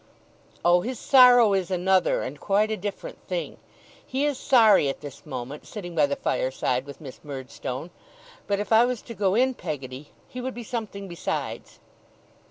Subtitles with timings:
[0.65, 3.57] 'Oh, his sorrow is another and quite a different thing.
[4.03, 7.91] He is sorry at this moment, sitting by the fireside with Miss Murdstone;
[8.47, 11.79] but if I was to go in, Peggotty, he would be something besides.